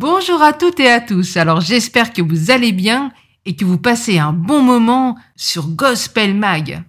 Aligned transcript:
Bonjour 0.00 0.40
à 0.42 0.52
toutes 0.52 0.78
et 0.78 0.88
à 0.88 1.00
tous. 1.00 1.36
Alors 1.36 1.60
j'espère 1.60 2.12
que 2.12 2.22
vous 2.22 2.52
allez 2.52 2.70
bien 2.70 3.10
et 3.44 3.56
que 3.56 3.64
vous 3.64 3.78
passez 3.78 4.16
un 4.16 4.32
bon 4.32 4.62
moment 4.62 5.18
sur 5.34 5.66
Gospel 5.66 6.36
Mag. 6.36 6.84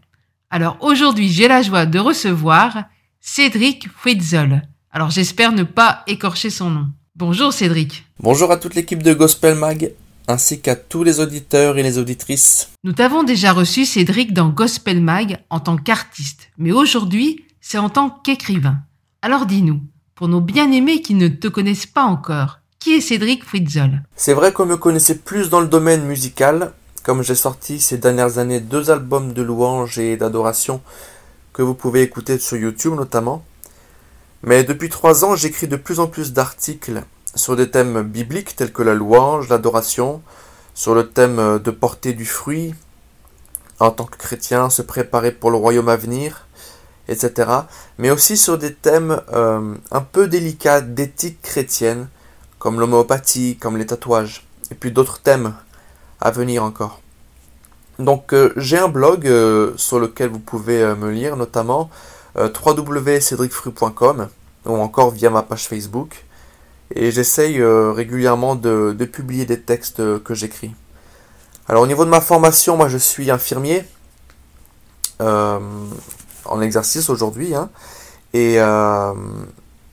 Alors 0.51 0.77
aujourd'hui 0.81 1.27
j'ai 1.27 1.47
la 1.47 1.63
joie 1.63 1.87
de 1.87 1.97
recevoir 1.97 2.83
Cédric 3.19 3.89
Fritzel. 3.89 4.69
Alors 4.91 5.09
j'espère 5.09 5.53
ne 5.53 5.63
pas 5.63 6.03
écorcher 6.05 6.51
son 6.51 6.69
nom. 6.69 6.87
Bonjour 7.15 7.51
Cédric. 7.51 8.05
Bonjour 8.19 8.51
à 8.51 8.57
toute 8.57 8.75
l'équipe 8.75 9.01
de 9.01 9.15
Gospel 9.15 9.55
Mag 9.55 9.91
ainsi 10.27 10.61
qu'à 10.61 10.75
tous 10.75 11.03
les 11.03 11.19
auditeurs 11.19 11.79
et 11.79 11.83
les 11.83 11.97
auditrices. 11.97 12.69
Nous 12.83 12.93
t'avons 12.93 13.23
déjà 13.23 13.53
reçu 13.53 13.87
Cédric 13.87 14.33
dans 14.33 14.49
Gospel 14.49 15.01
Mag 15.01 15.39
en 15.49 15.59
tant 15.59 15.77
qu'artiste, 15.77 16.51
mais 16.59 16.71
aujourd'hui 16.71 17.43
c'est 17.59 17.79
en 17.79 17.89
tant 17.89 18.11
qu'écrivain. 18.11 18.81
Alors 19.23 19.47
dis-nous, 19.47 19.81
pour 20.13 20.27
nos 20.27 20.41
bien-aimés 20.41 21.01
qui 21.01 21.15
ne 21.15 21.27
te 21.27 21.47
connaissent 21.47 21.87
pas 21.87 22.03
encore, 22.03 22.59
qui 22.79 22.93
est 22.93 23.01
Cédric 23.01 23.43
Fritzl 23.43 24.01
C'est 24.15 24.33
vrai 24.33 24.53
qu'on 24.53 24.65
me 24.65 24.77
connaissait 24.77 25.17
plus 25.17 25.49
dans 25.49 25.59
le 25.59 25.67
domaine 25.67 26.05
musical, 26.05 26.71
comme 27.03 27.23
j'ai 27.23 27.35
sorti 27.35 27.81
ces 27.81 27.97
dernières 27.97 28.37
années 28.37 28.61
deux 28.61 28.89
albums 28.89 29.33
de 29.33 29.41
louanges 29.41 29.99
et 29.99 30.15
d'adoration 30.15 30.81
que 31.51 31.61
vous 31.61 31.73
pouvez 31.73 32.03
écouter 32.03 32.39
sur 32.39 32.55
YouTube 32.55 32.93
notamment. 32.93 33.43
Mais 34.43 34.63
depuis 34.63 34.87
trois 34.87 35.25
ans, 35.25 35.35
j'écris 35.35 35.67
de 35.67 35.75
plus 35.75 35.99
en 35.99 36.07
plus 36.07 36.31
d'articles 36.31 37.03
sur 37.35 37.57
des 37.57 37.69
thèmes 37.69 38.01
bibliques 38.01 38.55
tels 38.55 38.71
que 38.71 38.81
la 38.81 38.93
louange, 38.93 39.49
l'adoration, 39.49 40.21
sur 40.73 40.95
le 40.95 41.09
thème 41.09 41.59
de 41.59 41.71
porter 41.71 42.13
du 42.13 42.25
fruit, 42.25 42.73
en 43.81 43.91
tant 43.91 44.05
que 44.05 44.15
chrétien, 44.15 44.69
se 44.69 44.81
préparer 44.81 45.33
pour 45.33 45.51
le 45.51 45.57
royaume 45.57 45.89
à 45.89 45.97
venir, 45.97 46.47
etc. 47.09 47.51
Mais 47.97 48.09
aussi 48.09 48.37
sur 48.37 48.57
des 48.57 48.73
thèmes 48.73 49.19
euh, 49.33 49.75
un 49.91 50.01
peu 50.01 50.29
délicats 50.29 50.79
d'éthique 50.79 51.41
chrétienne, 51.41 52.07
comme 52.59 52.79
l'homéopathie, 52.79 53.57
comme 53.57 53.77
les 53.77 53.85
tatouages, 53.85 54.45
et 54.71 54.75
puis 54.75 54.91
d'autres 54.91 55.19
thèmes 55.19 55.55
à 56.21 56.31
venir 56.31 56.63
encore. 56.63 57.01
Donc 57.97 58.33
euh, 58.33 58.53
j'ai 58.55 58.77
un 58.77 58.87
blog 58.87 59.27
euh, 59.27 59.73
sur 59.77 59.99
lequel 59.99 60.29
vous 60.29 60.39
pouvez 60.39 60.83
me 60.95 61.09
lire, 61.11 61.35
notamment 61.35 61.89
www.cedricfru.com 62.35 64.29
ou 64.65 64.75
encore 64.75 65.11
via 65.11 65.29
ma 65.29 65.41
page 65.41 65.67
Facebook. 65.67 66.25
Et 66.93 67.11
j'essaye 67.11 67.61
régulièrement 67.61 68.55
de, 68.55 68.95
de, 68.97 69.05
publier 69.05 69.45
des 69.45 69.59
textes 69.59 69.97
que 70.23 70.33
j'écris. 70.33 70.73
Alors 71.67 71.83
au 71.83 71.87
niveau 71.87 72.05
de 72.05 72.09
ma 72.09 72.21
formation, 72.21 72.77
moi 72.77 72.87
je 72.87 72.97
suis 72.97 73.29
infirmier 73.29 73.83
en 76.49 76.61
exercice 76.61 77.09
aujourd'hui. 77.09 77.55
Hein. 77.55 77.69
et, 78.33 78.55
euh, 78.59 79.13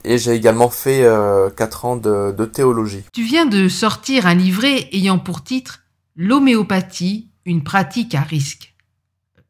et 0.06 0.18
j'ai 0.18 0.32
également 0.32 0.70
fait 0.70 1.00
4 1.00 1.04
euh, 1.04 1.88
ans 1.88 1.96
de, 1.96 2.32
de 2.32 2.44
théologie. 2.44 3.04
Tu 3.12 3.24
viens 3.24 3.44
de 3.44 3.68
sortir 3.68 4.26
un 4.26 4.34
livret 4.34 4.88
ayant 4.92 5.18
pour 5.18 5.42
titre 5.42 5.80
L'homéopathie, 6.14 7.28
une 7.44 7.62
pratique 7.62 8.14
à 8.14 8.22
risque. 8.22 8.74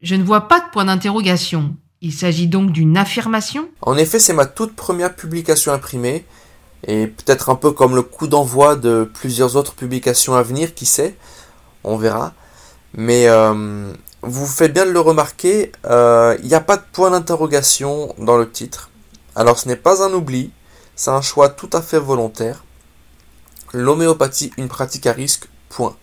Je 0.02 0.16
ne 0.16 0.24
vois 0.24 0.48
pas 0.48 0.60
de 0.60 0.64
point 0.72 0.86
d'interrogation. 0.86 1.76
Il 2.00 2.12
s'agit 2.12 2.48
donc 2.48 2.72
d'une 2.72 2.96
affirmation? 2.96 3.68
En 3.82 3.96
effet, 3.96 4.18
c'est 4.18 4.32
ma 4.32 4.46
toute 4.46 4.74
première 4.74 5.14
publication 5.14 5.72
imprimée, 5.72 6.24
et 6.86 7.06
peut-être 7.06 7.50
un 7.50 7.54
peu 7.54 7.70
comme 7.70 7.94
le 7.94 8.02
coup 8.02 8.26
d'envoi 8.26 8.76
de 8.76 9.08
plusieurs 9.14 9.56
autres 9.56 9.74
publications 9.74 10.34
à 10.34 10.42
venir, 10.42 10.74
qui 10.74 10.86
sait, 10.86 11.16
on 11.84 11.96
verra. 11.96 12.34
Mais 12.94 13.28
euh, 13.28 13.92
vous 14.22 14.46
faites 14.46 14.72
bien 14.72 14.86
de 14.86 14.90
le 14.90 15.00
remarquer, 15.00 15.72
euh, 15.86 16.36
il 16.42 16.48
n'y 16.48 16.54
a 16.54 16.60
pas 16.60 16.76
de 16.76 16.84
point 16.92 17.10
d'interrogation 17.10 18.14
dans 18.18 18.36
le 18.36 18.50
titre. 18.50 18.90
Alors 19.36 19.58
ce 19.58 19.68
n'est 19.68 19.76
pas 19.76 20.02
un 20.02 20.12
oubli, 20.12 20.50
c'est 20.96 21.10
un 21.10 21.22
choix 21.22 21.48
tout 21.48 21.70
à 21.72 21.80
fait 21.80 22.00
volontaire. 22.00 22.64
L'homéopathie, 23.72 24.50
une 24.56 24.68
pratique 24.68 25.06
à 25.06 25.12
risque, 25.12 25.48
point. 25.68 25.96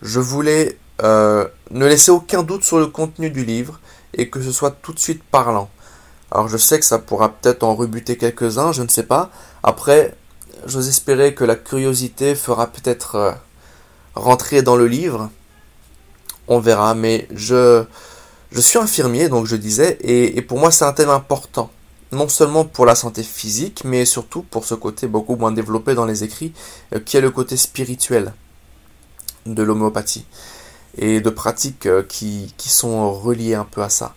Je 0.00 0.18
voulais 0.18 0.76
euh, 1.02 1.46
ne 1.70 1.86
laisser 1.86 2.10
aucun 2.10 2.42
doute 2.42 2.64
sur 2.64 2.80
le 2.80 2.88
contenu 2.88 3.30
du 3.30 3.44
livre 3.44 3.78
et 4.14 4.28
que 4.28 4.42
ce 4.42 4.50
soit 4.50 4.72
tout 4.72 4.92
de 4.92 4.98
suite 4.98 5.22
parlant. 5.22 5.70
Alors 6.32 6.48
je 6.48 6.56
sais 6.56 6.80
que 6.80 6.84
ça 6.84 6.98
pourra 6.98 7.28
peut-être 7.28 7.62
en 7.62 7.76
rebuter 7.76 8.16
quelques-uns, 8.16 8.72
je 8.72 8.82
ne 8.82 8.88
sais 8.88 9.04
pas. 9.04 9.30
Après, 9.62 10.16
j'ose 10.66 10.88
espérer 10.88 11.34
que 11.34 11.44
la 11.44 11.54
curiosité 11.54 12.34
fera 12.34 12.66
peut-être 12.66 13.14
euh, 13.14 13.32
rentrer 14.16 14.62
dans 14.62 14.74
le 14.74 14.88
livre 14.88 15.30
on 16.48 16.58
verra, 16.58 16.94
mais 16.94 17.28
je, 17.32 17.84
je 18.50 18.60
suis 18.60 18.78
infirmier, 18.78 19.28
donc 19.28 19.46
je 19.46 19.56
disais, 19.56 19.98
et, 20.02 20.40
pour 20.42 20.58
moi 20.58 20.70
c'est 20.70 20.84
un 20.84 20.92
thème 20.92 21.10
important. 21.10 21.70
Non 22.12 22.28
seulement 22.28 22.66
pour 22.66 22.84
la 22.84 22.94
santé 22.94 23.22
physique, 23.22 23.84
mais 23.84 24.04
surtout 24.04 24.42
pour 24.42 24.66
ce 24.66 24.74
côté 24.74 25.06
beaucoup 25.06 25.36
moins 25.36 25.50
développé 25.50 25.94
dans 25.94 26.04
les 26.04 26.24
écrits, 26.24 26.52
euh, 26.94 27.00
qui 27.00 27.16
est 27.16 27.22
le 27.22 27.30
côté 27.30 27.56
spirituel 27.56 28.34
de 29.46 29.62
l'homéopathie, 29.62 30.26
et 30.98 31.22
de 31.22 31.30
pratiques 31.30 31.86
euh, 31.86 32.02
qui, 32.02 32.52
sont 32.58 33.10
reliées 33.10 33.54
un 33.54 33.64
peu 33.64 33.82
à 33.82 33.88
ça. 33.88 34.14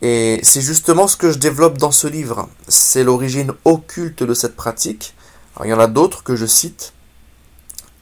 Et 0.00 0.40
c'est 0.42 0.62
justement 0.62 1.06
ce 1.06 1.18
que 1.18 1.30
je 1.30 1.38
développe 1.38 1.76
dans 1.76 1.90
ce 1.90 2.06
livre. 2.06 2.48
C'est 2.66 3.04
l'origine 3.04 3.52
occulte 3.66 4.22
de 4.22 4.32
cette 4.32 4.56
pratique. 4.56 5.14
il 5.62 5.68
y 5.68 5.74
en 5.74 5.78
a 5.78 5.88
d'autres 5.88 6.24
que 6.24 6.34
je 6.34 6.46
cite. 6.46 6.94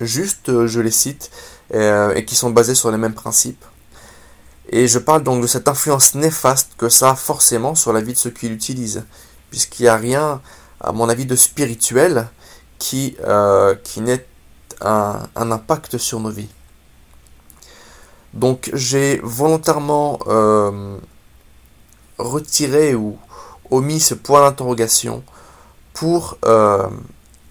Juste, 0.01 0.51
euh, 0.51 0.69
je 0.69 0.81
les 0.81 0.93
cite 0.93 1.31
et 1.73 2.25
qui 2.25 2.35
sont 2.35 2.51
basés 2.51 2.75
sur 2.75 2.91
les 2.91 2.99
mêmes 2.99 3.15
principes. 3.15 3.65
Et 4.71 4.87
je 4.87 4.99
parle 5.01 5.25
donc 5.25 5.43
de 5.43 5.47
cette 5.49 5.67
influence 5.67 6.15
néfaste 6.15 6.73
que 6.79 6.89
ça 6.89 7.11
a 7.11 7.17
forcément 7.17 7.75
sur 7.75 7.93
la 7.93 8.01
vie 8.01 8.13
de 8.13 8.19
ceux 8.19 8.31
qui 8.31 8.49
l'utilisent, 8.49 9.05
puisqu'il 9.51 9.83
n'y 9.83 9.89
a 9.89 9.97
rien, 9.97 10.41
à 10.81 10.93
mon 10.93 11.09
avis, 11.09 11.27
de 11.27 11.35
spirituel 11.35 12.29
qui, 12.79 13.17
euh, 13.25 13.75
n'ait 13.99 14.25
un, 14.81 15.23
un, 15.35 15.51
impact 15.51 15.99
sur 15.99 16.21
nos 16.21 16.31
vies. 16.31 16.49
Donc 18.33 18.71
j'ai 18.73 19.21
volontairement 19.25 20.21
euh, 20.29 20.97
retiré 22.19 22.95
ou 22.95 23.19
omis 23.71 24.01
ce 24.01 24.15
point 24.15 24.41
d'interrogation 24.41 25.25
pour 25.93 26.39
euh, 26.45 26.89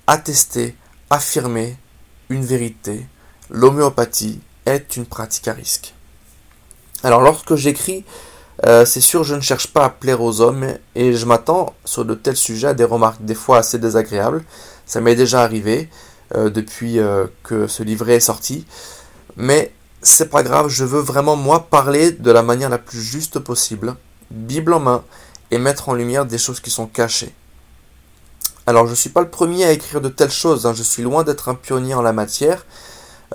attester, 0.07 0.75
affirmer 1.09 1.77
une 2.29 2.45
vérité, 2.45 3.05
l'homéopathie 3.49 4.39
est 4.65 4.95
une 4.95 5.05
pratique 5.05 5.47
à 5.49 5.53
risque. 5.53 5.93
Alors 7.03 7.21
lorsque 7.21 7.55
j'écris, 7.55 8.03
euh, 8.65 8.85
c'est 8.85 9.01
sûr 9.01 9.23
je 9.23 9.35
ne 9.35 9.41
cherche 9.41 9.67
pas 9.67 9.85
à 9.85 9.89
plaire 9.89 10.21
aux 10.21 10.41
hommes 10.41 10.67
et 10.95 11.13
je 11.13 11.25
m'attends 11.25 11.73
sur 11.85 12.03
de 12.03 12.13
tels 12.13 12.35
sujets 12.35 12.67
à 12.67 12.73
des 12.73 12.83
remarques 12.83 13.23
des 13.23 13.35
fois 13.35 13.59
assez 13.59 13.79
désagréables. 13.79 14.43
Ça 14.85 14.99
m'est 14.99 15.15
déjà 15.15 15.41
arrivé 15.41 15.89
euh, 16.35 16.49
depuis 16.49 16.99
euh, 16.99 17.27
que 17.43 17.67
ce 17.67 17.83
livret 17.83 18.15
est 18.15 18.19
sorti. 18.19 18.65
Mais 19.37 19.71
c'est 20.01 20.29
pas 20.29 20.43
grave, 20.43 20.67
je 20.67 20.83
veux 20.83 20.99
vraiment 20.99 21.35
moi 21.35 21.67
parler 21.69 22.11
de 22.11 22.31
la 22.31 22.43
manière 22.43 22.69
la 22.69 22.77
plus 22.77 23.01
juste 23.01 23.39
possible, 23.39 23.95
Bible 24.31 24.73
en 24.73 24.79
main, 24.79 25.03
et 25.51 25.57
mettre 25.57 25.89
en 25.89 25.93
lumière 25.93 26.25
des 26.25 26.37
choses 26.37 26.59
qui 26.59 26.69
sont 26.69 26.87
cachées. 26.87 27.33
Alors 28.67 28.85
je 28.85 28.91
ne 28.91 28.95
suis 28.95 29.09
pas 29.09 29.21
le 29.21 29.29
premier 29.29 29.65
à 29.65 29.71
écrire 29.71 30.01
de 30.01 30.09
telles 30.09 30.31
choses, 30.31 30.65
hein. 30.65 30.73
je 30.73 30.83
suis 30.83 31.03
loin 31.03 31.23
d'être 31.23 31.49
un 31.49 31.55
pionnier 31.55 31.93
en 31.95 32.01
la 32.01 32.13
matière, 32.13 32.65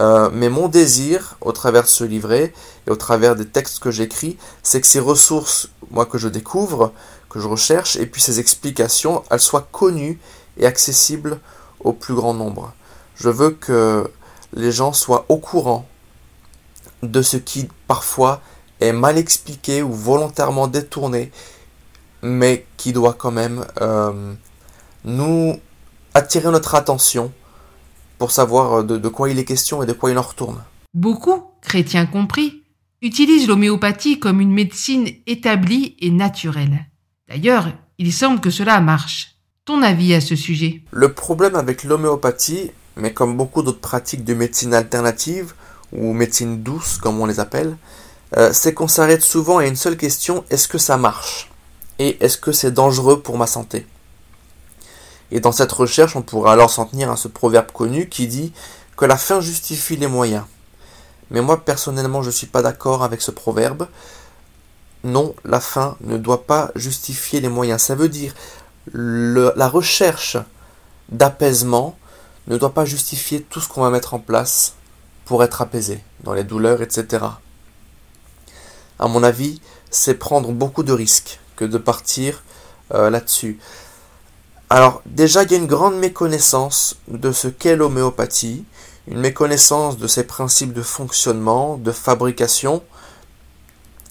euh, 0.01 0.29
mais 0.33 0.49
mon 0.49 0.69
désir, 0.69 1.37
au 1.41 1.53
travers 1.53 1.85
de 1.85 1.89
ce 1.89 2.05
livret 2.05 2.53
et 2.87 2.91
au 2.91 2.97
travers 2.97 3.37
des 3.37 3.47
textes 3.47 3.79
que 3.79 3.91
j'écris, 3.91 4.37
c'est 4.63 4.81
que 4.81 4.87
ces 4.87 5.01
ressources, 5.01 5.69
moi 5.91 6.07
que 6.07 6.19
je 6.19 6.29
découvre, 6.29 6.93
que 7.31 7.41
je 7.41 7.47
recherche, 7.47 7.97
et 7.97 8.07
puis 8.07 8.21
ces 8.21 8.41
explications, 8.41 9.23
elles 9.31 9.41
soient 9.41 9.69
connues 9.71 10.19
et 10.57 10.67
accessibles 10.67 11.39
au 11.81 11.93
plus 11.93 12.15
grand 12.15 12.35
nombre. 12.35 12.73
Je 13.17 13.29
veux 13.29 13.51
que 13.51 14.11
les 14.55 14.73
gens 14.73 14.93
soient 14.93 15.27
au 15.29 15.39
courant 15.39 15.87
de 17.03 17.23
ce 17.23 17.37
qui 17.37 17.69
parfois 17.87 18.41
est 18.81 18.93
mal 18.93 19.19
expliqué 19.19 19.83
ou 19.83 19.93
volontairement 19.93 20.67
détourné, 20.67 21.31
mais 22.23 22.67
qui 22.77 22.93
doit 22.93 23.15
quand 23.15 23.31
même 23.31 23.65
euh, 23.81 24.35
nous 25.05 25.61
attirer 26.15 26.51
notre 26.51 26.75
attention 26.75 27.33
pour 28.19 28.31
savoir 28.31 28.81
euh, 28.81 28.83
de, 28.83 29.09
quoi 29.09 29.31
il 29.31 29.39
est 29.39 29.45
question 29.45 29.83
et 29.83 29.87
de 29.87 29.93
quoi 29.93 30.11
il 30.11 30.19
en 30.19 30.23
retourne. 30.23 30.63
Beaucoup, 30.93 31.43
chrétiens 31.61 32.07
compris, 32.07 32.63
utilisent 33.03 33.49
l'homéopathie 33.49 34.19
comme 34.19 34.41
une 34.41 34.53
médecine 34.53 35.09
établie 35.27 35.97
et 36.01 36.11
naturelle. 36.11 36.87
D'ailleurs, 37.29 37.69
il 37.99 38.13
semble 38.13 38.41
que 38.41 38.51
cela 38.51 38.81
marche. 38.81 39.37
Ton 39.65 39.83
avis 39.83 40.15
à 40.15 40.21
ce 40.21 40.37
sujet? 40.37 40.83
Le 40.91 41.13
problème 41.13 41.55
avec 41.55 41.85
l'homéopathie, 41.85 42.71
mais 42.97 43.13
comme 43.13 43.37
beaucoup 43.37 43.63
d'autres 43.63 43.81
pratiques 43.81 44.25
de 44.25 44.35
médecine 44.35 44.75
alternative, 44.75 45.55
ou 45.93 46.13
médecine 46.13 46.63
douce 46.63 46.99
comme 46.99 47.21
on 47.21 47.27
les 47.27 47.41
appelle, 47.41 47.77
euh, 48.37 48.51
c'est 48.53 48.75
qu'on 48.75 48.89
s'arrête 48.89 49.23
souvent 49.23 49.59
à 49.59 49.67
une 49.67 49.77
seule 49.77 49.97
question, 49.97 50.45
est-ce 50.51 50.69
que 50.69 50.79
ça 50.79 50.97
marche? 50.97 51.51
Et 51.99 52.17
est-ce 52.25 52.37
que 52.37 52.53
c'est 52.53 52.73
dangereux 52.73 53.21
pour 53.21 53.39
ma 53.39 53.47
santé? 53.47 53.87
Et 55.35 55.41
dans 55.41 55.53
cette 55.53 55.73
recherche, 55.73 56.15
on 56.15 56.23
pourra 56.23 56.53
alors 56.53 56.71
s'en 56.71 56.87
tenir 56.87 57.11
à 57.11 57.17
ce 57.17 57.27
proverbe 57.27 57.73
connu 57.73 58.09
qui 58.09 58.29
dit 58.29 58.53
que 58.97 59.05
la 59.05 59.17
fin 59.17 59.41
justifie 59.41 59.97
les 59.97 60.07
moyens. 60.07 60.45
Mais 61.31 61.41
moi, 61.41 61.65
personnellement, 61.65 62.23
je 62.23 62.29
ne 62.29 62.33
suis 62.33 62.47
pas 62.47 62.63
d'accord 62.63 63.03
avec 63.03 63.21
ce 63.21 63.33
proverbe. 63.33 63.89
Non, 65.03 65.35
la 65.45 65.59
fin 65.59 65.97
ne 66.03 66.19
doit 66.19 66.47
pas 66.47 66.71
justifier 66.77 67.41
les 67.41 67.49
moyens. 67.49 67.83
Ça 67.83 67.97
veut 67.97 68.09
dire 68.09 68.33
la 68.93 69.69
recherche 69.69 70.37
d'apaisement 71.09 71.99
ne 72.47 72.57
doit 72.57 72.75
pas 72.75 72.85
justifier 72.85 73.43
tout 73.43 73.59
ce 73.61 73.69
qu'on 73.69 73.83
va 73.83 73.91
mettre 73.91 74.15
en 74.15 74.21
place 74.21 74.75
pour 75.25 75.43
être 75.43 75.63
apaisé 75.63 76.01
dans 76.23 76.35
les 76.35 76.45
douleurs, 76.45 76.81
etc. 76.81 77.25
À 79.01 79.09
mon 79.09 79.25
avis, 79.25 79.61
c'est 79.91 80.15
prendre 80.15 80.53
beaucoup 80.53 80.85
de 80.85 80.93
risques 80.93 81.41
que 81.57 81.65
de 81.65 81.79
partir 81.79 82.45
euh, 82.93 83.11
là-dessus. 83.11 83.59
Alors 84.71 85.03
déjà, 85.07 85.43
il 85.43 85.53
y 85.53 85.55
a 85.55 85.59
une 85.59 85.67
grande 85.67 85.97
méconnaissance 85.97 86.97
de 87.09 87.33
ce 87.33 87.49
qu'est 87.49 87.77
l'homéopathie, 87.77 88.65
une 89.07 89.19
méconnaissance 89.19 89.99
de 89.99 90.07
ses 90.07 90.25
principes 90.25 90.73
de 90.73 90.83
fonctionnement, 90.83 91.77
de 91.77 91.93
fabrication, 91.93 92.83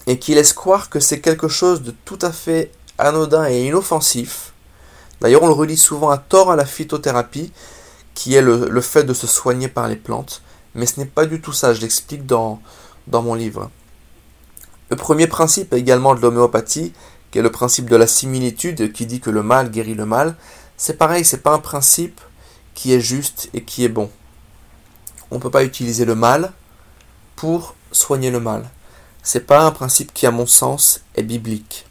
et 0.06 0.18
qui 0.18 0.34
laisse 0.34 0.52
croire 0.52 0.90
que 0.90 1.00
c'est 1.00 1.20
quelque 1.20 1.48
chose 1.48 1.82
de 1.82 1.92
tout 2.04 2.18
à 2.22 2.30
fait 2.30 2.70
anodin 2.98 3.48
et 3.48 3.66
inoffensif. 3.66 4.52
D'ailleurs, 5.20 5.42
on 5.42 5.48
le 5.48 5.52
relie 5.52 5.76
souvent 5.76 6.10
à 6.10 6.18
tort 6.18 6.50
à 6.50 6.56
la 6.56 6.66
phytothérapie, 6.66 7.52
qui 8.14 8.34
est 8.34 8.42
le, 8.42 8.80
fait 8.80 9.04
de 9.04 9.14
se 9.14 9.26
soigner 9.26 9.68
par 9.68 9.88
les 9.88 9.96
plantes, 9.96 10.42
mais 10.74 10.86
ce 10.86 11.00
n'est 11.00 11.06
pas 11.06 11.26
du 11.26 11.40
tout 11.40 11.52
ça, 11.52 11.74
je 11.74 11.80
l'explique 11.80 12.26
dans, 12.26 12.60
dans 13.08 13.22
mon 13.22 13.34
livre. 13.34 13.70
Le 14.90 14.96
premier 14.96 15.26
principe 15.26 15.72
également 15.72 16.14
de 16.14 16.20
l'homéopathie, 16.20 16.92
qui 17.34 17.40
est 17.40 17.42
le 17.42 17.50
principe 17.50 17.90
de 17.90 17.96
la 17.96 18.06
similitude, 18.06 18.92
qui 18.92 19.06
dit 19.06 19.18
que 19.18 19.28
le 19.28 19.42
mal 19.42 19.68
guérit 19.68 19.96
le 19.96 20.06
mal, 20.06 20.36
c'est 20.76 20.96
pareil, 20.96 21.24
c'est 21.24 21.42
pas 21.42 21.52
un 21.52 21.58
principe 21.58 22.20
qui 22.74 22.92
est 22.92 23.00
juste 23.00 23.50
et 23.54 23.64
qui 23.64 23.84
est 23.84 23.88
bon. 23.88 24.08
On 25.32 25.38
ne 25.38 25.40
peut 25.40 25.50
pas 25.50 25.64
utiliser 25.64 26.04
le 26.04 26.14
mal 26.14 26.52
pour 27.34 27.74
soigner 27.90 28.30
le 28.30 28.38
mal. 28.38 28.70
C'est 29.24 29.48
pas 29.48 29.62
un 29.62 29.72
principe 29.72 30.14
qui, 30.14 30.28
à 30.28 30.30
mon 30.30 30.46
sens, 30.46 31.00
est 31.16 31.24
biblique. 31.24 31.86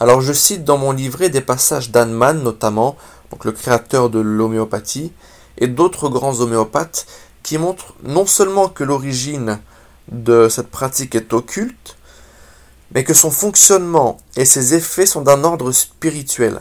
Alors 0.00 0.20
je 0.20 0.34
cite 0.34 0.64
dans 0.64 0.76
mon 0.76 0.92
livret 0.92 1.30
des 1.30 1.40
passages 1.40 1.90
d'Annemann 1.90 2.42
notamment, 2.42 2.98
le 3.42 3.52
créateur 3.52 4.10
de 4.10 4.18
l'homéopathie, 4.18 5.14
et 5.56 5.66
d'autres 5.66 6.10
grands 6.10 6.40
homéopathes 6.40 7.06
qui 7.42 7.56
montrent 7.56 7.94
non 8.02 8.26
seulement 8.26 8.68
que 8.68 8.84
l'origine 8.84 9.60
de 10.12 10.50
cette 10.50 10.70
pratique 10.70 11.14
est 11.14 11.32
occulte, 11.32 11.95
mais 12.92 13.04
que 13.04 13.14
son 13.14 13.30
fonctionnement 13.30 14.18
et 14.36 14.44
ses 14.44 14.74
effets 14.74 15.06
sont 15.06 15.22
d'un 15.22 15.44
ordre 15.44 15.72
spirituel. 15.72 16.60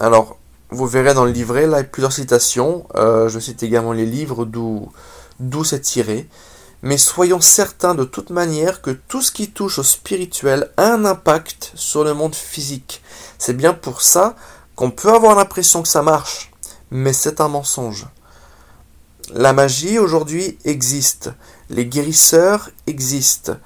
Alors, 0.00 0.38
vous 0.70 0.86
verrez 0.86 1.14
dans 1.14 1.24
le 1.24 1.32
livret, 1.32 1.66
là, 1.66 1.82
plusieurs 1.82 2.12
citations. 2.12 2.86
Euh, 2.94 3.28
je 3.28 3.38
cite 3.38 3.62
également 3.62 3.92
les 3.92 4.06
livres 4.06 4.44
d'où, 4.44 4.90
d'où 5.40 5.64
c'est 5.64 5.80
tiré. 5.80 6.28
Mais 6.82 6.96
soyons 6.96 7.40
certains 7.40 7.94
de 7.94 8.04
toute 8.04 8.30
manière 8.30 8.80
que 8.80 8.90
tout 8.90 9.20
ce 9.20 9.32
qui 9.32 9.50
touche 9.50 9.78
au 9.78 9.82
spirituel 9.82 10.70
a 10.76 10.92
un 10.92 11.04
impact 11.04 11.72
sur 11.74 12.04
le 12.04 12.14
monde 12.14 12.34
physique. 12.34 13.02
C'est 13.38 13.56
bien 13.56 13.74
pour 13.74 14.00
ça 14.00 14.36
qu'on 14.76 14.90
peut 14.90 15.12
avoir 15.12 15.34
l'impression 15.34 15.82
que 15.82 15.88
ça 15.88 16.02
marche, 16.02 16.52
mais 16.90 17.12
c'est 17.12 17.40
un 17.40 17.48
mensonge. 17.48 18.06
La 19.34 19.52
magie 19.52 19.98
aujourd'hui 19.98 20.58
existe, 20.64 21.30
les 21.68 21.86
guérisseurs 21.86 22.70
existent. 22.86 23.56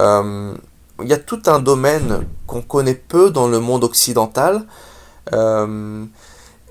Euh, 0.00 0.54
il 1.02 1.08
y 1.08 1.12
a 1.12 1.18
tout 1.18 1.42
un 1.46 1.58
domaine 1.58 2.26
qu'on 2.46 2.62
connaît 2.62 2.94
peu 2.94 3.30
dans 3.30 3.48
le 3.48 3.60
monde 3.60 3.84
occidental, 3.84 4.66
euh, 5.32 6.04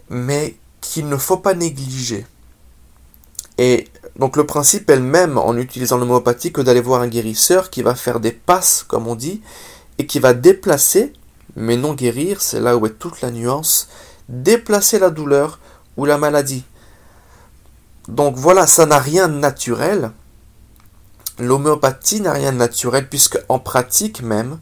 mais 0.10 0.58
qu'il 0.82 1.08
ne 1.08 1.18
faut 1.18 1.38
pas 1.38 1.54
négliger. 1.54 2.26
Et 3.58 3.88
donc 4.18 4.38
le 4.38 4.46
principe 4.46 4.90
est 4.90 4.96
le 4.96 5.02
même 5.02 5.38
en 5.38 5.56
utilisant 5.56 5.98
l'homéopathie 5.98 6.52
que 6.52 6.62
d'aller 6.62 6.82
voir 6.82 7.02
un 7.02 7.08
guérisseur 7.08 7.70
qui 7.70 7.82
va 7.82 7.96
faire 7.96 8.20
des 8.20 8.32
passes, 8.32 8.84
comme 8.88 9.08
on 9.08 9.16
dit, 9.16 9.42
et 9.98 10.06
qui 10.06 10.20
va 10.20 10.34
déplacer, 10.34 11.14
mais 11.56 11.78
non 11.78 11.94
guérir, 11.94 12.42
c'est 12.42 12.60
là 12.60 12.76
où 12.78 12.86
est 12.86 13.00
toute 13.00 13.22
la 13.22 13.32
nuance, 13.32 13.88
déplacer 14.28 15.00
la 15.00 15.10
douleur 15.10 15.60
ou 15.98 16.06
la 16.06 16.18
maladie. 16.18 16.66
Donc 18.08 18.36
voilà, 18.36 18.68
ça 18.68 18.86
n'a 18.86 19.00
rien 19.00 19.28
de 19.28 19.38
naturel. 19.38 20.12
L'homéopathie 21.40 22.22
n'a 22.22 22.34
rien 22.34 22.52
de 22.52 22.58
naturel 22.58 23.10
puisque 23.10 23.38
en 23.50 23.60
pratique 23.60 24.22
même, 24.22 24.60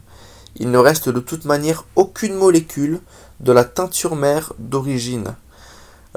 il 0.56 0.70
ne 0.70 0.78
reste 0.78 1.08
de 1.08 1.20
toute 1.20 1.44
manière 1.44 1.84
aucune 1.96 2.34
molécule 2.34 3.00
de 3.40 3.52
la 3.52 3.64
teinture 3.64 4.16
mère 4.16 4.52
d'origine. 4.58 5.34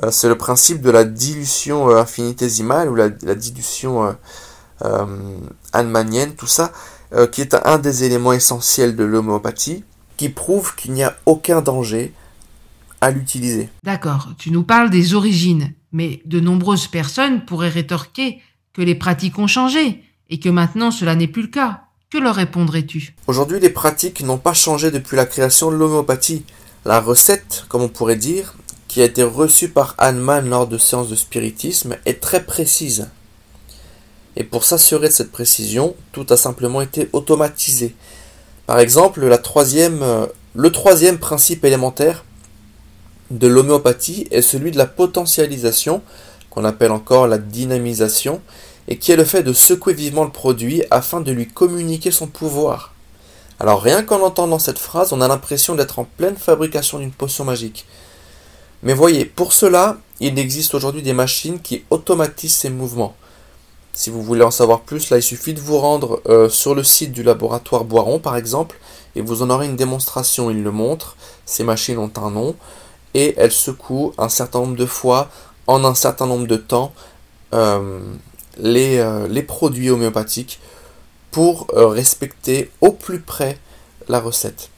Euh, 0.04 0.12
c'est 0.12 0.30
le 0.30 0.38
principe 0.38 0.82
de 0.82 0.92
la 0.92 1.04
dilution 1.04 1.90
euh, 1.90 2.02
infinitésimale 2.02 2.90
ou 2.90 2.96
la, 2.96 3.10
dilution 3.10 4.16
euh, 4.84 6.26
tout 6.38 6.48
ça, 6.48 6.72
qui 7.32 7.42
est 7.42 7.56
un 7.56 7.80
des 7.80 8.04
éléments 8.04 8.34
essentiels 8.34 8.96
de 8.96 9.04
l'homéopathie, 9.04 9.84
qui 10.18 10.30
prouve 10.30 10.76
qu'il 10.76 10.92
n'y 10.94 11.04
a 11.04 11.16
aucun 11.26 11.62
danger 11.62 12.14
à 13.02 13.12
l'utiliser. 13.12 13.70
D'accord, 13.84 14.30
tu 14.38 14.52
nous 14.52 14.64
parles 14.64 14.90
des 14.90 15.14
origines, 15.14 15.74
mais 15.92 16.22
de 16.26 16.40
nombreuses 16.40 16.88
personnes 16.88 17.46
pourraient 17.46 17.70
rétorquer 17.70 18.42
que 18.74 18.82
les 18.82 18.96
pratiques 18.96 19.40
ont 19.40 19.48
changé 19.48 20.04
et 20.30 20.40
que 20.40 20.50
maintenant 20.50 20.92
cela 20.92 21.16
n'est 21.16 21.28
plus 21.28 21.44
le 21.44 21.48
cas. 21.50 21.82
Que 22.10 22.18
leur 22.18 22.36
répondrais-tu? 22.36 23.16
Aujourd'hui, 23.28 23.60
les 23.60 23.70
pratiques 23.70 24.22
n'ont 24.22 24.38
pas 24.38 24.54
changé 24.54 24.92
depuis 24.92 25.18
la 25.18 25.26
création 25.26 25.70
de 25.72 25.76
l'homéopathie. 25.76 26.46
La 26.86 27.02
recette, 27.02 27.66
comme 27.68 27.82
on 27.82 27.90
pourrait 27.90 28.16
dire, 28.16 28.56
qui 28.88 29.02
a 29.02 29.06
été 29.06 29.24
reçue 29.24 29.68
par 29.68 29.94
Hahnemann 29.98 30.50
lors 30.50 30.68
de 30.68 30.78
séances 30.78 31.10
de 31.10 31.16
spiritisme, 31.16 31.98
est 32.06 32.22
très 32.22 32.46
précise. 32.46 33.10
Et 34.38 34.46
pour 34.46 34.64
s'assurer 34.64 35.10
de 35.10 35.14
cette 35.14 35.32
précision, 35.32 35.96
tout 36.14 36.26
a 36.30 36.38
simplement 36.38 36.82
été 36.82 37.10
automatisé. 37.12 37.94
Par 38.68 38.80
exemple, 38.80 39.22
euh, 39.24 40.26
le 40.56 40.72
troisième 40.72 41.18
principe 41.18 41.66
élémentaire 41.66 42.24
de 43.32 43.48
l'homéopathie 43.48 44.28
est 44.32 44.42
celui 44.42 44.72
de 44.72 44.78
la 44.78 44.86
potentialisation, 44.86 46.02
qu'on 46.50 46.64
appelle 46.64 46.92
encore 46.92 47.28
la 47.28 47.38
dynamisation, 47.38 48.42
et 48.88 48.98
qui 48.98 49.12
est 49.12 49.18
le 49.18 49.26
fait 49.26 49.44
de 49.44 49.54
secouer 49.54 49.94
vivement 49.94 50.24
le 50.24 50.32
produit 50.32 50.84
afin 50.92 51.22
de 51.22 51.32
lui 51.32 51.48
communiquer 51.48 52.12
son 52.12 52.28
pouvoir. 52.28 52.94
Alors 53.60 53.82
rien 53.82 54.04
qu'en 54.04 54.22
entendant 54.22 54.60
cette 54.60 54.80
phrase, 54.80 55.14
on 55.14 55.22
a 55.22 55.28
l'impression 55.28 55.76
d'être 55.76 56.00
en 56.00 56.06
pleine 56.06 56.38
fabrication 56.38 57.00
d'une 57.00 57.12
potion 57.12 57.44
magique. 57.44 57.86
Mais 58.84 58.94
voyez, 58.94 59.26
pour 59.26 59.54
cela, 59.54 59.98
il 60.20 60.38
existe 60.38 60.76
aujourd'hui 60.76 61.02
des 61.02 61.14
machines 61.14 61.60
qui 61.60 61.84
automatisent 61.90 62.56
ces 62.56 62.70
mouvements. 62.70 63.16
Si 63.94 64.12
vous 64.12 64.22
voulez 64.22 64.44
en 64.44 64.52
savoir 64.52 64.82
plus, 64.82 65.10
là 65.10 65.18
il 65.18 65.24
suffit 65.24 65.56
de 65.56 65.60
vous 65.60 65.80
rendre 65.80 66.22
euh, 66.28 66.50
sur 66.50 66.76
le 66.76 66.84
site 66.84 67.12
du 67.12 67.24
laboratoire 67.24 67.84
Boiron 67.84 68.20
par 68.20 68.38
exemple, 68.38 68.80
et 69.16 69.22
vous 69.22 69.42
en 69.42 69.50
aurez 69.50 69.66
une 69.66 69.76
démonstration, 69.76 70.52
il 70.52 70.62
le 70.62 70.70
montre. 70.70 71.16
Ces 71.48 71.64
machines 71.64 71.98
ont 71.98 72.12
un 72.18 72.30
nom, 72.30 72.56
et 73.16 73.34
elles 73.38 73.52
secouent 73.52 74.14
un 74.20 74.30
certain 74.30 74.60
nombre 74.60 74.76
de 74.76 74.86
fois, 74.86 75.32
en 75.66 75.84
un 75.84 75.96
certain 75.96 76.28
nombre 76.28 76.46
de 76.46 76.58
temps, 76.58 76.94
euh, 77.56 78.00
les, 78.60 78.98
euh, 78.98 79.28
les, 79.28 79.44
produits 79.44 79.90
homéopathiques 79.90 80.60
pour 81.32 81.68
respecter 81.74 82.72
au 82.82 82.92
plus 82.92 83.20
près 83.20 83.58
la 84.08 84.20
recette. 84.20 84.70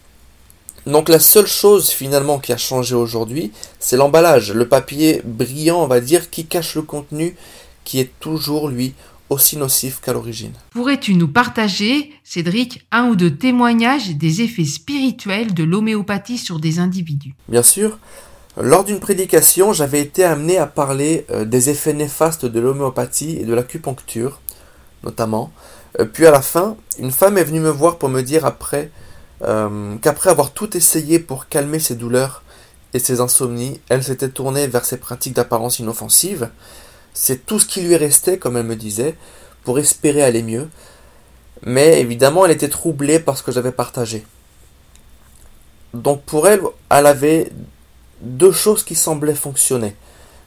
Donc 0.85 1.07
la 1.07 1.19
seule 1.19 1.47
chose 1.47 1.89
finalement 1.89 2.39
qui 2.39 2.51
a 2.51 2.57
changé 2.57 2.95
aujourd'hui, 2.95 3.51
c'est 3.79 3.97
l'emballage, 3.97 4.51
le 4.51 4.67
papier 4.67 5.21
brillant, 5.23 5.83
on 5.83 5.87
va 5.87 6.01
dire, 6.01 6.29
qui 6.29 6.45
cache 6.45 6.75
le 6.75 6.81
contenu 6.81 7.35
qui 7.83 7.99
est 7.99 8.11
toujours, 8.19 8.69
lui, 8.69 8.93
aussi 9.29 9.57
nocif 9.57 9.99
qu'à 10.01 10.13
l'origine. 10.13 10.53
Pourrais-tu 10.71 11.13
nous 11.15 11.27
partager, 11.27 12.11
Cédric, 12.23 12.85
un 12.91 13.09
ou 13.09 13.15
deux 13.15 13.35
témoignages 13.35 14.15
des 14.15 14.41
effets 14.41 14.65
spirituels 14.65 15.53
de 15.53 15.63
l'homéopathie 15.63 16.37
sur 16.37 16.59
des 16.59 16.79
individus? 16.79 17.35
Bien 17.47 17.63
sûr. 17.63 17.99
Lors 18.61 18.83
d'une 18.83 18.99
prédication, 18.99 19.71
j'avais 19.71 20.01
été 20.01 20.25
amené 20.25 20.57
à 20.57 20.67
parler 20.67 21.25
euh, 21.31 21.45
des 21.45 21.69
effets 21.69 21.93
néfastes 21.93 22.45
de 22.45 22.59
l'homéopathie 22.59 23.37
et 23.37 23.45
de 23.45 23.53
l'acupuncture, 23.53 24.41
notamment. 25.03 25.49
Euh, 25.97 26.03
puis 26.03 26.25
à 26.25 26.31
la 26.31 26.41
fin, 26.41 26.75
une 26.99 27.11
femme 27.11 27.37
est 27.37 27.45
venue 27.45 27.61
me 27.61 27.69
voir 27.69 27.97
pour 27.97 28.09
me 28.09 28.21
dire 28.21 28.45
après 28.45 28.91
euh, 29.43 29.95
qu'après 30.01 30.29
avoir 30.29 30.51
tout 30.51 30.75
essayé 30.75 31.19
pour 31.19 31.47
calmer 31.47 31.79
ses 31.79 31.95
douleurs 31.95 32.43
et 32.93 32.99
ses 32.99 33.21
insomnies, 33.21 33.79
elle 33.87 34.03
s'était 34.03 34.27
tournée 34.27 34.67
vers 34.67 34.83
ses 34.83 34.97
pratiques 34.97 35.37
d'apparence 35.37 35.79
inoffensive. 35.79 36.49
C'est 37.13 37.45
tout 37.45 37.59
ce 37.59 37.65
qui 37.65 37.79
lui 37.79 37.95
restait, 37.95 38.39
comme 38.39 38.57
elle 38.57 38.65
me 38.65 38.75
disait, 38.75 39.15
pour 39.63 39.79
espérer 39.79 40.21
aller 40.21 40.43
mieux. 40.43 40.67
Mais 41.63 42.01
évidemment, 42.01 42.45
elle 42.45 42.51
était 42.51 42.67
troublée 42.67 43.21
par 43.21 43.37
ce 43.37 43.43
que 43.43 43.53
j'avais 43.53 43.71
partagé. 43.71 44.25
Donc 45.93 46.23
pour 46.23 46.45
elle, 46.49 46.61
elle 46.89 47.05
avait 47.05 47.53
deux 48.21 48.51
choses 48.51 48.83
qui 48.83 48.95
semblaient 48.95 49.35
fonctionner. 49.35 49.95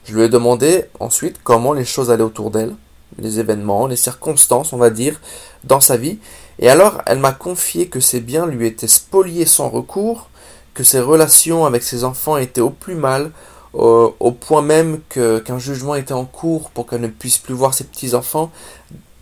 Je 0.04 0.14
lui 0.14 0.22
ai 0.22 0.28
demandé 0.28 0.86
ensuite 1.00 1.36
comment 1.44 1.72
les 1.72 1.84
choses 1.84 2.10
allaient 2.10 2.22
autour 2.22 2.50
d'elle, 2.50 2.74
les 3.18 3.38
événements, 3.38 3.86
les 3.86 3.96
circonstances, 3.96 4.72
on 4.72 4.78
va 4.78 4.90
dire, 4.90 5.20
dans 5.64 5.80
sa 5.80 5.96
vie, 5.96 6.18
et 6.58 6.68
alors, 6.68 7.02
elle 7.06 7.18
m'a 7.18 7.32
confié 7.32 7.88
que 7.88 8.00
ses 8.00 8.20
biens 8.20 8.46
lui 8.46 8.66
étaient 8.66 8.86
spoliés 8.86 9.46
sans 9.46 9.68
recours, 9.68 10.28
que 10.74 10.84
ses 10.84 11.00
relations 11.00 11.66
avec 11.66 11.82
ses 11.82 12.04
enfants 12.04 12.36
étaient 12.36 12.60
au 12.60 12.70
plus 12.70 12.94
mal, 12.94 13.32
au, 13.74 14.32
point 14.32 14.60
même 14.60 15.00
qu'un 15.08 15.58
jugement 15.58 15.94
était 15.94 16.12
en 16.12 16.26
cours 16.26 16.70
pour 16.70 16.86
qu'elle 16.86 17.00
ne 17.00 17.08
puisse 17.08 17.38
plus 17.38 17.54
voir 17.54 17.72
ses 17.74 17.84
petits-enfants. 17.84 18.52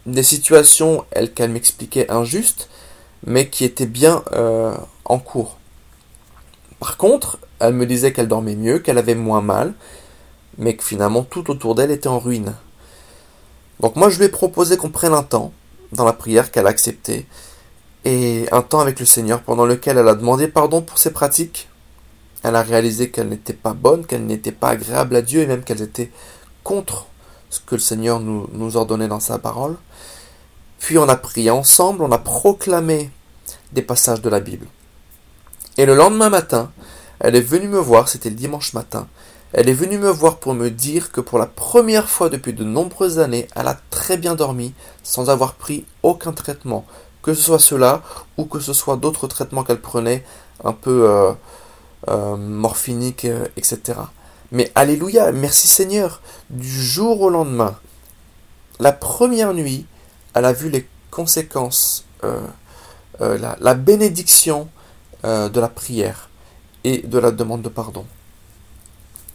Des 0.07 0.23
situations, 0.23 1.04
elle, 1.12 1.33
qu'elle 1.33 1.50
m'expliquait 1.50 2.11
injustes, 2.11 2.69
mais 3.25 3.49
qui 3.49 3.64
étaient 3.64 3.87
bien 3.87 4.25
euh, 4.33 4.75
en 5.04 5.19
cours. 5.19 5.57
Par 6.80 6.97
contre, 6.97 7.38
elle 7.61 7.75
me 7.75 7.87
disait 7.87 8.12
qu'elle 8.12 8.29
dormait 8.29 8.57
mieux, 8.57 8.79
qu'elle 8.79 8.99
avait 8.99 9.14
moins 9.14 9.40
mal, 9.40 9.75
mais 10.59 10.75
que 10.76 10.85
finalement 10.85 11.23
tout 11.23 11.50
autour 11.50 11.75
d'elle 11.75 11.90
était 11.90 12.09
en 12.09 12.19
ruine. 12.19 12.55
Donc 13.81 13.97
moi 13.97 14.09
je 14.11 14.19
lui 14.19 14.26
ai 14.26 14.29
proposé 14.29 14.76
qu'on 14.76 14.90
prenne 14.90 15.14
un 15.14 15.23
temps 15.23 15.52
dans 15.93 16.05
la 16.05 16.12
prière 16.12 16.50
qu'elle 16.50 16.67
a 16.67 16.71
accepté, 16.71 17.26
et 18.05 18.47
un 18.52 18.62
temps 18.62 18.81
avec 18.81 18.99
le 18.99 19.07
Seigneur 19.07 19.43
pendant 19.43 19.67
lequel 19.67 19.99
elle 19.99 20.09
a 20.09 20.14
demandé 20.14 20.49
pardon 20.49 20.81
pour 20.81 20.99
ses 20.99 21.12
pratiques. 21.12 21.69
Elle 22.43 22.57
a 22.57 22.62
réalisé 22.62 23.11
qu'elles 23.11 23.29
n'étaient 23.29 23.52
pas 23.52 23.75
bonnes, 23.75 24.07
qu'elles 24.07 24.25
n'étaient 24.25 24.52
pas 24.52 24.71
agréables 24.71 25.17
à 25.17 25.23
Dieu 25.23 25.43
et 25.43 25.47
même 25.47 25.62
qu'elles 25.62 25.83
étaient 25.83 26.11
contre 26.64 27.07
ce 27.50 27.61
que 27.61 27.75
le 27.75 27.81
Seigneur 27.81 28.21
nous 28.21 28.76
ordonnait 28.76 29.09
dans 29.09 29.21
sa 29.21 29.38
parole. 29.38 29.76
Puis 30.79 30.97
on 30.97 31.09
a 31.09 31.17
prié 31.17 31.50
ensemble, 31.50 32.02
on 32.02 32.12
a 32.12 32.19
proclamé 32.19 33.11
des 33.73 33.83
passages 33.83 34.23
de 34.23 34.31
la 34.31 34.40
Bible. 34.40 34.67
Et 35.76 35.85
le 35.85 35.95
lendemain 35.95 36.31
matin, 36.31 36.73
elle 37.20 37.36
est 37.36 37.40
venue 37.40 37.68
me 37.68 37.78
voir, 37.78 38.08
c'était 38.08 38.30
le 38.30 38.36
dimanche 38.36 38.72
matin, 38.72 39.06
elle 39.52 39.68
est 39.68 39.74
venue 39.74 39.98
me 39.98 40.10
voir 40.10 40.38
pour 40.38 40.54
me 40.54 40.70
dire 40.70 41.10
que 41.10 41.20
pour 41.20 41.38
la 41.38 41.46
première 41.46 42.08
fois 42.08 42.28
depuis 42.28 42.52
de 42.52 42.64
nombreuses 42.64 43.18
années, 43.18 43.48
elle 43.56 43.66
a 43.66 43.78
très 43.90 44.16
bien 44.16 44.34
dormi 44.34 44.74
sans 45.02 45.28
avoir 45.28 45.54
pris 45.54 45.84
aucun 46.02 46.32
traitement, 46.32 46.86
que 47.22 47.34
ce 47.34 47.42
soit 47.42 47.58
cela 47.58 48.02
ou 48.36 48.44
que 48.44 48.60
ce 48.60 48.72
soit 48.72 48.96
d'autres 48.96 49.26
traitements 49.26 49.64
qu'elle 49.64 49.80
prenait 49.80 50.24
un 50.62 50.72
peu 50.72 51.10
euh, 51.10 51.32
euh, 52.08 52.36
morphiniques, 52.36 53.24
euh, 53.24 53.46
etc. 53.56 53.98
Mais 54.52 54.70
alléluia, 54.74 55.32
merci 55.32 55.66
Seigneur, 55.66 56.22
du 56.48 56.68
jour 56.68 57.20
au 57.20 57.28
lendemain, 57.28 57.76
la 58.78 58.92
première 58.92 59.52
nuit, 59.52 59.84
elle 60.34 60.44
a 60.44 60.52
vu 60.52 60.70
les 60.70 60.88
conséquences, 61.10 62.06
la, 63.20 63.56
la, 63.60 63.74
bénédiction 63.74 64.68
de 65.22 65.60
la 65.60 65.68
prière 65.68 66.29
et 66.84 66.99
de 66.99 67.18
la 67.18 67.30
demande 67.30 67.62
de 67.62 67.68
pardon. 67.68 68.04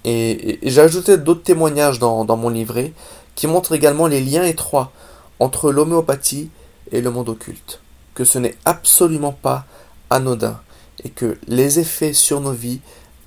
Et, 0.04 0.60
j'ai 0.64 0.82
ajouté 0.82 1.18
d'autres 1.18 1.44
témoignages 1.44 2.00
dans, 2.00 2.26
dans, 2.26 2.38
mon 2.38 2.50
livret 2.50 2.94
qui 3.36 3.48
montrent 3.48 3.74
également 3.74 4.08
les 4.08 4.22
liens 4.22 4.46
étroits 4.46 4.92
entre 5.40 5.72
l'homéopathie 5.72 6.50
et 6.92 7.02
le 7.02 7.12
monde 7.12 7.30
occulte, 7.30 7.82
que 8.14 8.24
ce 8.24 8.38
n'est 8.40 8.56
absolument 8.66 9.34
pas 9.34 9.66
anodin 10.10 10.60
et 11.04 11.10
que 11.10 11.38
les 11.48 11.80
effets 11.80 12.14
sur 12.14 12.40
nos 12.40 12.52
vies 12.52 12.82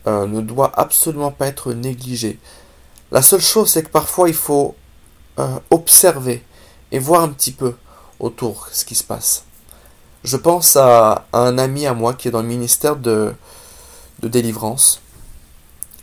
euh, 0.06 0.26
ne 0.26 0.40
doivent 0.40 0.72
absolument 0.74 1.30
pas 1.30 1.46
être 1.48 1.72
négligés. 1.72 2.38
La 3.10 3.22
seule 3.22 3.40
chose, 3.40 3.70
c'est 3.70 3.82
que 3.82 3.90
parfois 3.90 4.28
il 4.28 4.34
faut 4.34 4.74
euh, 5.38 5.58
observer 5.70 6.42
et 6.92 6.98
voir 6.98 7.22
un 7.22 7.28
petit 7.28 7.52
peu 7.52 7.74
autour 8.20 8.68
ce 8.72 8.84
qui 8.84 8.94
se 8.94 9.04
passe. 9.04 9.44
Je 10.24 10.36
pense 10.36 10.76
à, 10.76 11.26
un 11.32 11.58
ami 11.58 11.86
à 11.86 11.94
moi 11.94 12.14
qui 12.14 12.28
est 12.28 12.30
dans 12.30 12.42
le 12.42 12.48
ministère 12.48 12.96
de, 12.96 13.32
de 14.20 14.28
délivrance 14.28 15.00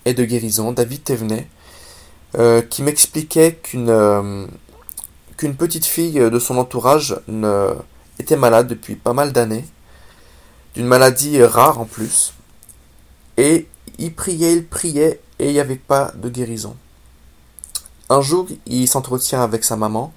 et 0.06 0.14
de 0.14 0.24
guérison, 0.24 0.72
David 0.72 1.04
Thévenet, 1.04 1.48
euh, 2.38 2.62
qui 2.62 2.84
m'expliquait 2.84 3.56
qu'une 3.56 4.48
qu'une 5.38 5.56
petite 5.56 5.86
fille 5.86 6.14
de 6.14 6.40
son 6.40 6.58
entourage 6.58 7.18
était 8.20 8.38
malade 8.38 8.68
depuis 8.68 8.96
pas 8.96 9.14
mal 9.14 9.34
d'années, 9.34 9.66
d'une 10.76 10.88
maladie 10.88 11.44
rare 11.44 11.80
en 11.80 11.86
plus, 11.86 12.34
et 13.38 13.68
il 13.98 14.14
priait, 14.14 14.54
il 14.54 14.66
priait, 14.66 15.20
et 15.40 15.48
il 15.48 15.54
n'y 15.54 15.60
avait 15.60 15.76
pas 15.76 16.12
de 16.16 16.30
guérison. 16.30 16.76
Un 18.10 18.22
jour, 18.22 18.48
il 18.66 18.88
s'entretient 18.88 19.42
avec 19.42 19.64
sa 19.64 19.76
maman, 19.76 20.14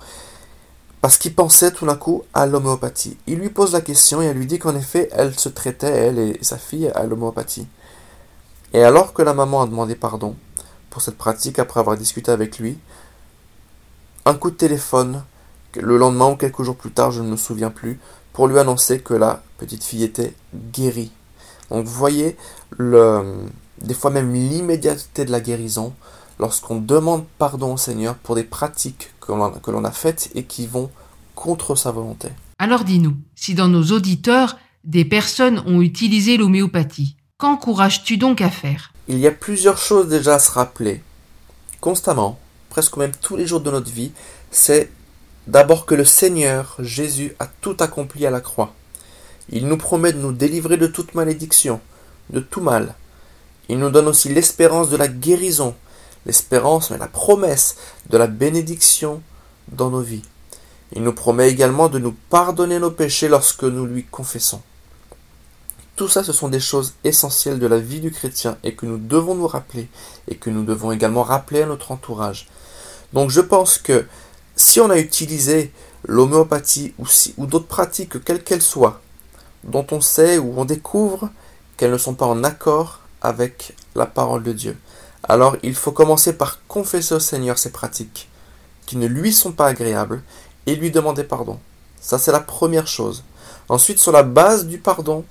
parce 1.01 1.17
qu'il 1.17 1.35
pensait 1.35 1.73
tout 1.73 1.87
d'un 1.87 1.97
coup 1.97 2.25
à 2.35 2.47
l'homéopathie. 2.47 3.17
Il 3.27 3.39
lui 3.39 3.51
pose 3.51 3.73
la 3.73 3.81
question 3.81 4.21
et 4.21 4.27
elle 4.27 4.37
lui 4.37 4.47
dit 4.47 4.59
qu'en 4.59 4.75
effet, 4.75 5.09
elle 5.13 5.39
se 5.39 5.49
traitait, 5.49 5.87
elle 5.87 6.19
et 6.19 6.39
sa 6.43 6.59
fille, 6.59 6.91
à 6.95 7.05
l'homéopathie. 7.05 7.67
Et 8.73 8.83
alors 8.83 9.13
que 9.13 9.23
la 9.23 9.35
maman 9.35 9.63
a 9.63 9.67
demandé 9.67 9.95
pardon 9.95 10.37
pour 10.91 11.03
cette 11.03 11.19
pratique 11.19 11.59
après 11.59 11.81
avoir 11.81 11.97
discuté 11.97 12.31
avec 12.31 12.59
lui, 12.59 12.79
un 14.25 14.35
coup 14.35 14.51
de 14.51 14.57
téléphone, 14.57 15.25
le 15.75 15.97
lendemain 15.97 16.31
ou 16.31 16.37
quelques 16.37 16.63
jours 16.63 16.77
plus 16.77 16.91
tard, 16.91 17.11
je 17.11 17.23
ne 17.23 17.29
me 17.29 17.37
souviens 17.37 17.71
plus, 17.71 17.99
pour 18.33 18.47
lui 18.47 18.59
annoncer 18.59 19.01
que 19.01 19.15
la 19.15 19.43
petite 19.59 19.85
fille 19.85 20.05
était 20.05 20.35
guérie. 20.73 21.13
Donc 21.71 21.87
vous 21.87 21.95
voyez, 21.95 22.37
le, 22.77 23.47
des 23.81 23.95
fois 23.95 24.11
même 24.11 24.33
l'immédiateté 24.33 25.25
de 25.25 25.31
la 25.31 25.41
guérison, 25.41 25.95
lorsqu'on 26.39 26.81
demande 26.81 27.25
pardon 27.39 27.75
au 27.75 27.77
Seigneur 27.77 28.15
pour 28.17 28.35
des 28.35 28.45
pratiques 28.45 29.13
que 29.21 29.33
l'on 29.71 29.85
a 29.85 29.91
faites 29.91 30.31
et 30.35 30.45
qui 30.45 30.67
vont 30.67 30.91
contre 31.35 31.75
sa 31.75 31.91
volonté. 31.91 32.29
Alors 32.59 32.85
dis-nous, 32.85 33.17
si 33.35 33.55
dans 33.55 33.69
nos 33.69 33.85
auditeurs, 33.93 34.57
des 34.85 35.05
personnes 35.05 35.63
ont 35.67 35.83
utilisé 35.83 36.37
l'homéopathie, 36.37 37.17
qu'encourages-tu 37.39 38.17
donc 38.17 38.41
à 38.41 38.51
faire? 38.51 38.93
Il 39.07 39.19
y 39.19 39.29
a 39.29 39.31
plusieurs 39.31 39.79
choses 39.79 40.09
déjà 40.09 40.35
à 40.35 40.39
se 40.41 40.51
rappeler, 40.51 41.03
constamment, 41.81 42.39
presque 42.69 42.97
même 42.97 43.13
tous 43.13 43.37
les 43.37 43.47
jours 43.47 43.61
de 43.61 43.71
notre 43.71 43.91
vie, 43.91 44.11
c'est 44.51 44.91
d'abord 45.47 45.87
que 45.87 45.95
le 45.95 46.05
Seigneur 46.05 46.75
Jésus 46.81 47.37
a 47.39 47.47
tout 47.47 47.77
accompli 47.79 48.27
à 48.27 48.31
la 48.31 48.41
croix. 48.41 48.75
Il 49.51 49.69
nous 49.69 49.79
promet 49.79 50.13
de 50.13 50.19
nous 50.19 50.33
délivrer 50.33 50.77
de 50.77 50.89
toute 50.89 51.15
malédiction, 51.15 51.81
de 52.31 52.41
tout 52.41 52.61
mal. 52.61 52.97
Il 53.69 53.79
nous 53.79 53.91
donne 53.91 54.09
aussi 54.09 54.29
l'espérance 54.29 54.91
de 54.91 54.97
la 54.97 55.07
guérison, 55.07 55.77
l'espérance 56.27 56.91
mais 56.91 56.99
la 56.99 57.07
promesse 57.07 57.77
de 58.11 58.19
la 58.19 58.27
bénédiction 58.27 59.23
dans 59.69 59.91
nos 59.91 60.03
vies. 60.03 60.25
Il 60.93 61.05
nous 61.05 61.13
promet 61.13 61.49
également 61.49 61.89
de 61.89 62.01
nous 62.01 62.17
pardonner 62.31 62.81
nos 62.81 62.91
péchés 62.91 63.29
lorsque 63.29 63.65
nous 63.65 63.87
lui 63.87 64.05
confessons. 64.05 64.61
Tout 65.99 66.07
ça, 66.07 66.23
ce 66.23 66.33
sont 66.33 66.49
des 66.49 66.61
choses 66.61 66.95
essentielles 67.03 67.59
de 67.59 67.67
la 67.67 67.81
vie 67.81 67.99
du 67.99 68.13
chrétien 68.13 68.57
et 68.63 68.77
que 68.77 68.87
nous 68.87 68.99
devons 68.99 69.35
nous 69.35 69.49
rappeler 69.49 69.89
et 70.29 70.37
que 70.37 70.49
nous 70.49 70.63
devons 70.63 70.93
également 70.93 71.25
rappeler 71.25 71.63
à 71.63 71.67
notre 71.67 71.91
entourage. 71.91 72.47
Donc 73.13 73.31
je 73.31 73.41
pense 73.41 73.79
que 73.79 74.07
si 74.55 74.81
on 74.81 74.91
a 74.91 74.99
utilisé 74.99 75.73
l'homéopathie 76.07 76.95
ou, 77.37 77.47
d'autres 77.47 77.67
pratiques, 77.67 78.23
quelles 78.23 78.45
qu'elles 78.45 78.63
soient, 78.63 79.01
dont 79.65 79.85
on 79.91 80.01
sait 80.01 80.39
ou 80.39 80.55
on 80.57 80.65
découvre 80.65 81.31
qu'elles 81.77 81.91
ne 81.91 81.99
sont 81.99 82.15
pas 82.15 82.27
en 82.27 82.45
accord 82.45 83.01
avec 83.21 83.75
la 83.97 84.07
parole 84.07 84.45
de 84.45 84.53
Dieu, 84.53 84.77
alors 85.25 85.57
il 85.65 85.75
faut 85.75 85.91
commencer 85.91 86.33
par 86.33 86.65
confesser 86.69 87.17
au 87.17 87.21
Seigneur 87.21 87.59
ces 87.59 87.73
pratiques 87.73 88.29
qui 88.87 88.97
ne 88.99 89.09
lui 89.09 89.33
sont 89.33 89.51
pas 89.51 89.67
agréables 89.67 90.23
et 90.67 90.77
lui 90.77 90.93
demander 90.93 91.25
pardon. 91.25 91.59
Ça 92.01 92.19
c'est 92.19 92.31
la 92.31 92.39
première 92.39 92.87
chose. 92.87 93.25
Ensuite, 93.69 93.99
sur 93.99 94.13
la 94.13 94.23
base 94.23 94.67
du 94.67 94.79
pardon, 94.79 95.25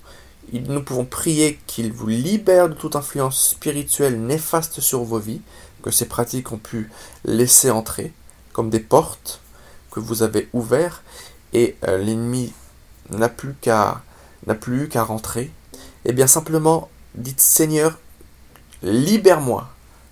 nous 0.53 0.83
pouvons 0.83 1.05
prier 1.05 1.59
qu'il 1.67 1.91
vous 1.91 2.07
libère 2.07 2.69
de 2.69 2.73
toute 2.73 2.95
influence 2.95 3.49
spirituelle 3.49 4.21
néfaste 4.21 4.79
sur 4.79 5.03
vos 5.03 5.19
vies, 5.19 5.41
que 5.83 5.91
ces 5.91 6.07
pratiques 6.07 6.51
ont 6.51 6.57
pu 6.57 6.89
laisser 7.25 7.69
entrer, 7.69 8.13
comme 8.53 8.69
des 8.69 8.79
portes 8.79 9.41
que 9.91 9.99
vous 9.99 10.23
avez 10.23 10.49
ouvertes, 10.53 11.03
et 11.53 11.75
euh, 11.87 11.97
l'ennemi 11.97 12.53
n'a 13.09 13.29
plus 13.29 13.55
qu'à 13.61 14.01
n'a 14.45 14.55
plus 14.55 14.87
qu'à 14.87 15.03
rentrer. 15.03 15.51
Et 16.05 16.11
eh 16.11 16.13
bien 16.13 16.27
simplement, 16.27 16.89
dites 17.15 17.41
Seigneur, 17.41 17.97
libère-moi 18.81 19.69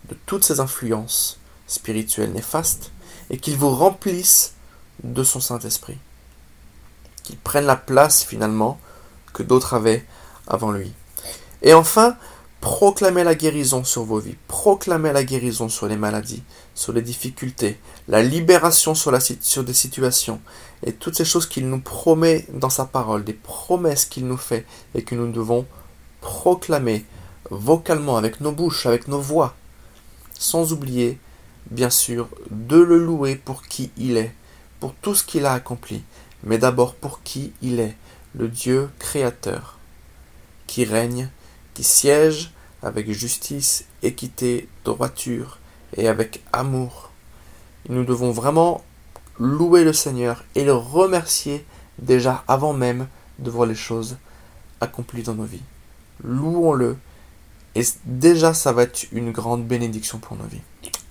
de 0.10 0.18
toutes 0.26 0.44
ces 0.44 0.60
influences 0.60 1.40
spirituelles 1.68 2.34
néfastes, 2.34 2.92
et 3.30 3.38
qu'il 3.38 3.58
vous 3.58 3.70
remplisse 3.70 4.54
de 5.04 5.24
son 5.24 5.40
Saint-Esprit. 5.40 5.98
Qu'il 7.24 7.38
prenne 7.38 7.66
la 7.66 7.76
place 7.76 8.24
finalement 8.24 8.80
que 9.34 9.44
d'autres 9.44 9.74
avaient 9.74 10.06
avant 10.48 10.72
lui. 10.72 10.94
Et 11.62 11.74
enfin, 11.74 12.18
proclamez 12.62 13.24
la 13.24 13.36
guérison 13.36 13.84
sur 13.84 14.04
vos 14.04 14.20
vies, 14.20 14.38
proclamez 14.48 15.14
la 15.14 15.24
guérison 15.24 15.70
sur 15.70 15.88
les 15.88 15.98
maladies, 15.98 16.44
sur 16.74 16.94
les 16.94 17.02
difficultés, 17.02 17.80
la 18.08 18.24
libération 18.24 18.96
sur, 18.96 19.16
sur 19.42 19.64
des 19.64 19.74
situations, 19.74 20.42
et 20.84 20.94
toutes 20.94 21.16
ces 21.16 21.26
choses 21.26 21.48
qu'il 21.48 21.70
nous 21.70 21.80
promet 21.80 22.46
dans 22.52 22.70
sa 22.70 22.86
parole, 22.86 23.24
des 23.24 23.34
promesses 23.34 24.06
qu'il 24.06 24.26
nous 24.28 24.38
fait, 24.38 24.66
et 24.96 25.04
que 25.04 25.16
nous 25.16 25.32
devons 25.32 25.66
proclamer 26.22 27.06
vocalement 27.52 28.18
avec 28.18 28.42
nos 28.42 28.52
bouches, 28.52 28.86
avec 28.86 29.08
nos 29.08 29.22
voix, 29.22 29.54
sans 30.34 30.74
oublier, 30.74 31.20
bien 31.70 31.90
sûr, 31.90 32.28
de 32.50 32.78
le 32.78 32.98
louer 32.98 33.36
pour 33.36 33.64
qui 33.64 33.92
il 33.98 34.18
est, 34.18 34.34
pour 34.80 34.94
tout 34.96 35.16
ce 35.16 35.24
qu'il 35.24 35.46
a 35.46 35.54
accompli, 35.54 36.04
mais 36.44 36.58
d'abord 36.58 36.96
pour 36.96 37.22
qui 37.22 37.54
il 37.62 37.80
est, 37.80 37.96
le 38.34 38.48
Dieu 38.48 38.90
créateur 39.00 39.78
qui 40.68 40.86
règne, 40.86 41.30
qui 41.74 41.84
siège 41.84 42.52
avec 42.82 43.12
justice, 43.12 43.86
équité, 44.04 44.68
droiture 44.84 45.60
et 45.98 46.08
avec 46.08 46.42
amour. 46.54 47.12
Nous 47.90 48.04
devons 48.04 48.32
vraiment 48.32 48.84
louer 49.40 49.84
le 49.84 49.94
Seigneur 49.94 50.44
et 50.56 50.64
le 50.64 50.74
remercier 50.74 51.66
déjà 52.00 52.44
avant 52.48 52.74
même 52.74 53.08
de 53.40 53.50
voir 53.50 53.68
les 53.68 53.76
choses 53.76 54.18
accomplies 54.82 55.24
dans 55.24 55.36
nos 55.36 55.46
vies. 55.46 55.64
Louons-le 56.24 56.98
et 57.76 57.84
déjà 58.06 58.54
ça 58.54 58.72
va 58.72 58.84
être 58.84 59.08
une 59.12 59.32
grande 59.32 59.66
bénédiction 59.66 60.20
pour 60.20 60.38
nos 60.38 60.46
vies. 60.46 60.62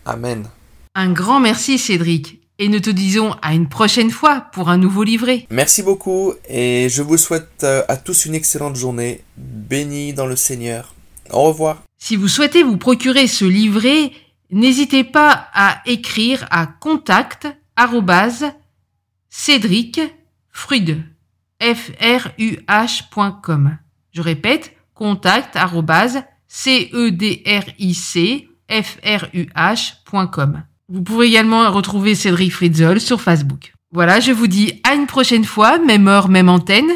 Amen. 0.07 0.49
Un 0.95 1.13
grand 1.13 1.41
merci 1.41 1.79
Cédric 1.79 2.44
et 2.59 2.69
nous 2.69 2.81
te 2.81 2.91
disons 2.91 3.35
à 3.43 3.55
une 3.55 3.69
prochaine 3.69 4.11
fois 4.11 4.47
pour 4.53 4.69
un 4.69 4.79
nouveau 4.79 5.03
livret. 5.03 5.47
Merci 5.51 5.83
beaucoup 5.83 6.35
et 6.49 6.89
je 6.89 7.03
vous 7.03 7.17
souhaite 7.17 7.65
euh, 7.65 7.83
à 7.89 7.97
tous 7.97 8.27
une 8.27 8.35
excellente 8.35 8.77
journée, 8.77 9.23
bénie 9.37 10.13
dans 10.13 10.27
le 10.27 10.37
Seigneur. 10.37 10.95
Au 11.31 11.43
revoir. 11.45 11.83
Si 11.99 12.17
vous 12.17 12.29
souhaitez 12.29 12.63
vous 12.63 12.77
procurer 12.77 13.27
ce 13.27 13.45
livret, 13.45 14.13
N'hésitez 14.55 15.05
pas 15.05 15.49
à 15.53 15.83
écrire 15.85 16.47
à 16.51 16.67
contact 16.69 17.49
Cédric 19.29 20.01
Frude, 20.51 21.03
F-R-U-H.com. 21.61 22.19
Je 24.13 24.23
répète, 24.23 24.77
contact. 24.95 25.59
Vous 30.95 31.03
pourrez 31.03 31.27
également 31.27 31.69
retrouver 31.73 32.15
Cédric 32.15 32.53
Fritzel 32.53 33.01
sur 33.01 33.21
Facebook. 33.21 33.75
Voilà, 33.91 34.21
je 34.21 34.31
vous 34.31 34.47
dis 34.47 34.81
à 34.85 34.95
une 34.95 35.09
prochaine 35.09 35.45
fois, 35.45 35.81
même 35.81 36.07
heure, 36.07 36.29
même 36.29 36.49
antenne, 36.49 36.89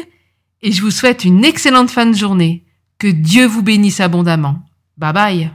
et 0.61 0.71
je 0.71 0.81
vous 0.81 0.89
souhaite 0.89 1.25
une 1.25 1.43
excellente 1.43 1.89
fin 1.89 2.05
de 2.05 2.15
journée. 2.15 2.63
Que 2.97 3.07
Dieu 3.07 3.45
vous 3.45 3.61
bénisse 3.61 3.99
abondamment. 3.99 4.61
Bye 4.97 5.13
bye. 5.13 5.51